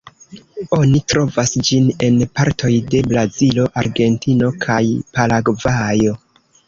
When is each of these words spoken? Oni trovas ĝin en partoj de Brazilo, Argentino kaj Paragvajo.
Oni 0.77 1.01
trovas 1.11 1.51
ĝin 1.67 1.91
en 2.07 2.17
partoj 2.39 2.71
de 2.95 3.03
Brazilo, 3.11 3.67
Argentino 3.83 4.51
kaj 4.67 4.83
Paragvajo. 5.19 6.17